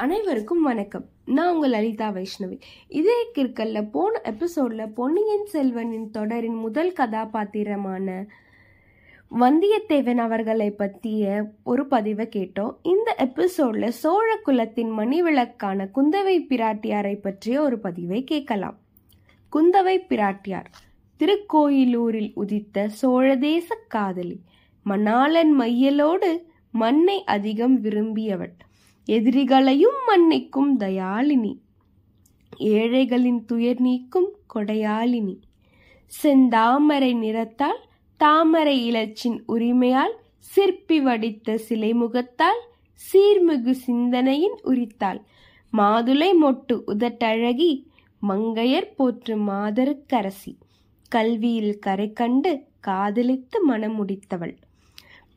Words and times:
அனைவருக்கும் 0.00 0.62
வணக்கம். 0.62 1.04
நான் 1.24 1.54
உங்கள் 1.54 1.70
லலிதா 1.70 2.08
வைஷ்ணவி. 2.08 2.60
இதே 2.88 3.30
கிற்கல்ல 3.34 3.90
போன 3.90 4.20
எபிசோட்ல 4.24 4.86
பொன்னியின் 4.86 5.46
செல்வனின் 5.52 6.10
தொடரின் 6.10 6.54
முதல் 6.54 6.92
கதாபாத்திரமான 6.92 8.26
வந்தியத்தேவன் 9.40 10.16
அவர்களை 10.16 10.70
பற்றிய 10.70 11.44
ஒரு 11.62 11.86
பதிவை 11.86 12.28
கேட்டோம். 12.36 12.76
இந்த 12.82 13.14
எபிசோட்ல 13.18 13.88
சோழ 13.88 14.36
குலத்தின் 14.36 14.98
மணிவிளக்கான 14.98 15.88
குந்தவை 15.94 16.46
பிராட்டியாரை 16.48 17.14
பற்றிய 17.14 17.62
ஒரு 17.62 17.78
பதிவை 17.78 18.24
கேட்கலாம். 18.24 18.78
குந்தவை 19.52 19.98
பிராட்டியார் 20.08 20.66
திருக்கோயிலூரில் 21.18 22.32
உதித்த 22.34 22.88
சோழதேச 22.88 23.76
காதலி 23.88 24.40
மணாளன் 24.86 25.52
மையலோடு 25.58 26.42
மண்ணை 26.70 27.24
அதிகம் 27.24 27.84
விரும்பியவள். 27.84 28.56
எதிரிகளையும் 29.06 29.98
மன்னிக்கும் 30.06 30.76
தயாளினி. 30.78 31.52
ஏழைகளின் 32.58 33.44
துயர் 33.44 33.80
நீக்கும் 33.80 34.30
கொடையாளினி. 34.54 35.36
செந்தாமரை 36.22 37.14
நிறத்தால் 37.14 37.80
தாமரை 38.16 38.92
இலச்சின் 38.92 39.38
உரிமையால் 39.48 40.14
சிற்பி 40.38 41.00
வடித்த 41.00 41.58
சிலை 41.58 41.92
முகத்தால் 41.94 42.60
சீர்மிகு 43.12 43.70
சிந்தனையின் 43.70 44.58
உரித்தாள் 44.64 45.20
மாதுளை 45.72 46.30
மொட்டு 46.42 46.82
உதட்டழகி 46.86 47.84
மங்கையர் 48.28 48.94
போற்று 48.96 49.36
மாதருக்கரசி. 49.36 50.52
கல்வியில் 51.08 51.78
கரை 51.78 52.12
கண்டு 52.12 52.52
காதலித்து 52.80 53.58
மனமுடித்தவள் 53.68 54.56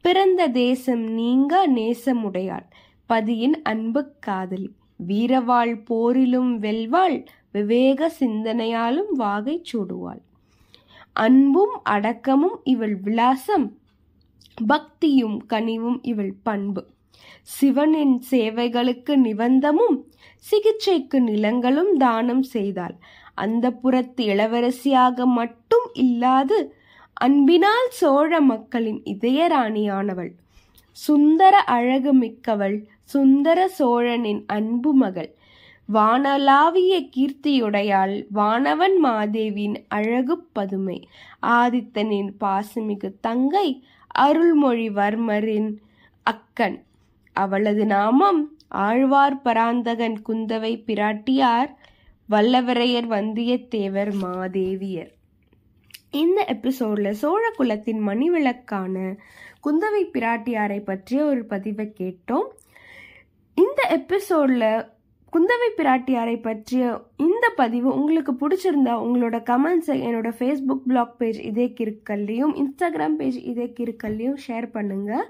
பிறந்த 0.00 0.48
தேசம் 0.48 1.04
நீங்க 1.12 1.68
நேசமுடையாள். 1.68 2.66
பதியின் 3.08 3.56
அன்பு 3.62 4.00
காதலி. 4.20 4.70
வீரவாள் 5.08 5.74
போரிலும் 5.90 6.50
வெல்வாள் 6.58 7.24
விவேக 7.52 8.10
சிந்தனையாலும் 8.20 9.12
வாகை 9.12 9.62
சூடுவாள். 9.70 10.20
அன்பும் 11.12 11.74
அடக்கமும் 11.90 12.58
இவள் 12.64 12.96
விலாசம் 12.96 13.66
பக்தியும் 14.66 15.38
கனிவும் 15.48 15.98
இவள் 16.02 16.34
பண்பு. 16.42 16.82
சிவனின் 17.42 18.22
சேவைகளுக்கு 18.30 19.16
நிபந்தமும் 19.16 19.96
சிகிச்சைக்கு 20.36 21.20
நிலங்களும் 21.20 21.92
தானம் 21.96 22.42
செய்தாள். 22.42 22.96
அந்த 23.34 23.70
புறத்து 23.72 24.24
இளவரசியாக 24.24 25.24
மட்டும் 25.24 25.88
இல்லாது 25.92 26.58
அன்பினால் 27.12 27.88
சோழ 27.90 28.40
மக்களின் 28.40 29.00
இதயராணியானவள். 29.04 30.30
சுந்தர 31.06 31.56
அழகு 31.76 32.12
மிக்கவள் 32.14 32.76
சுந்தர 33.04 33.58
சோழனின் 33.78 34.42
அன்பு 34.46 34.90
மகள். 34.94 35.30
வானலாவிய 35.92 36.94
கீர்த்தியுடையாள் 37.16 38.14
வானவன் 38.34 38.96
மாதேவியின் 39.02 39.78
அழகு 39.88 40.34
பதுமை. 40.52 40.98
ஆதித்தனின் 41.58 42.30
பாசமிகு 42.40 43.10
தங்கை 43.20 43.68
அருள்மொழிவர்மரின் 44.18 45.70
அக்கன் 46.26 46.78
அவளது 47.36 47.86
நாமம் 47.86 48.42
ஆழ்வார் 48.68 49.42
பராந்தகன் 49.42 50.18
குந்தவை 50.28 50.72
பிராட்டியார் 50.86 51.70
வல்லவரையர் 52.28 53.08
வந்தியத்தேவர் 53.14 54.12
மாதேவியர். 54.24 55.12
இந்த 56.10 56.44
எபிசோடில் 56.44 57.12
சோழ 57.12 57.50
குலத்தின் 57.56 58.06
மணிவிளக்கான 58.08 59.16
குந்தவை 59.64 60.04
பிராட்டியாரை 60.12 60.84
பற்றிய 60.84 61.24
ஒரு 61.24 61.44
பதிவை 61.44 61.92
கேட்டோம். 61.98 62.46
இந்த 63.54 63.86
எபிசோடில் 63.88 64.86
குந்தவை 65.32 65.68
பிராட்டியாரை 65.76 66.42
பற்றிய 66.42 67.02
இந்த 67.16 67.52
பதிவு 67.56 67.94
உங்களுக்கு 67.94 68.32
பிடிச்சிருந்தா 68.32 68.94
உங்களோட 69.00 69.36
கமெண்ட்ஸை 69.50 69.96
என்னோட 70.06 70.32
ஃபேஸ்புக் 70.38 70.82
பிளாக் 70.86 71.18
பேஜ் 71.18 71.40
இதே 71.40 71.74
கிருக்கல்லையும் 71.80 72.54
இன்ஸ்டாகிராம் 72.54 73.16
பேஜ் 73.16 73.36
இதே 73.36 73.72
கிருக்கல்லையும் 73.80 74.36
ஷேர் 74.48 74.68
பண்ணுங்கள் 74.74 75.26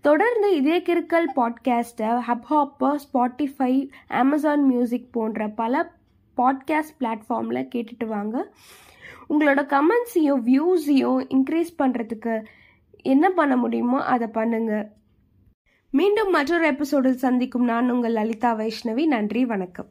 தொடர்ந்து 0.00 0.56
இதே 0.56 0.80
கிருக்கல் 0.80 1.28
பாட்காஸ்ட்டை 1.36 2.20
ஹப்ஹாப்பர் 2.28 2.98
ஸ்பாட்டிஃபை 3.14 3.88
அமேசான் 4.08 4.64
மியூசிக் 4.64 5.12
போன்ற 5.12 5.48
பல 5.48 5.92
பாட்காஸ்ட் 6.36 6.96
பிளாட்ஃபார்மில் 7.00 7.68
கேட்டுட்டு 7.74 8.06
வாங்க. 8.06 8.52
உங்களோட 9.30 9.60
கமெண்ட்ஸையும் 9.74 10.42
வியூஸையும் 10.50 11.20
இன்க்ரீஸ் 11.36 11.72
பண்ணுறதுக்கு 11.78 12.44
என்ன 13.02 13.30
பண்ண 13.30 13.56
முடியுமோ 13.56 14.02
அதை 14.02 14.26
பண்ணுங்க. 14.26 14.96
மீண்டும் 15.90 16.30
மற்றொரு 16.30 16.66
எபிசோடில் 16.66 17.22
சந்திக்கும் 17.26 17.64
நான் 17.64 17.90
உங்கள் 17.90 18.12
லலிதா 18.12 18.52
வைஷ்ணவி. 18.54 19.06
நன்றி 19.06 19.44
வணக்கம். 19.44 19.88